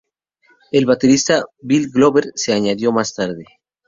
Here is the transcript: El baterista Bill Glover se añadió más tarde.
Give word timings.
El 0.71 0.87
baterista 0.87 1.43
Bill 1.59 1.91
Glover 1.91 2.31
se 2.33 2.53
añadió 2.53 2.91
más 2.91 3.13
tarde. 3.13 3.45